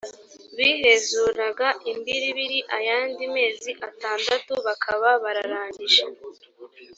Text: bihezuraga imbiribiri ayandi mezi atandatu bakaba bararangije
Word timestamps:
bihezuraga 0.57 1.67
imbiribiri 1.91 2.59
ayandi 2.77 3.23
mezi 3.35 3.71
atandatu 3.89 4.53
bakaba 4.65 5.07
bararangije 5.23 6.03